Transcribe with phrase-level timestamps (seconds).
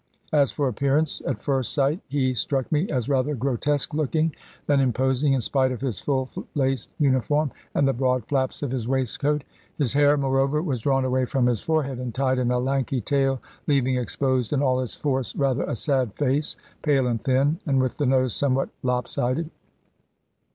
[0.33, 4.35] As for appearance, at first sight he struck me as rather grotesque looking
[4.65, 8.87] than imposing, in spite of his full laced uniform, and the broad flaps of his
[8.87, 9.43] waistcoat.
[9.77, 13.43] His hair, moreover, was drawn away from his forehead, and tied in a lanky tail,
[13.67, 17.97] leaving exposed, in all its force, rather a sad face, pale and thin, and with
[17.99, 19.51] the nose somewhat lop sided.